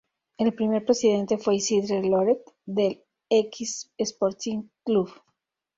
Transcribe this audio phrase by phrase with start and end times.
[0.39, 5.11] El primer presidente fue Isidre Lloret, del X Sporting Club.